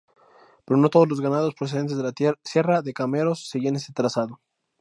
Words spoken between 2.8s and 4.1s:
de Cameros seguían este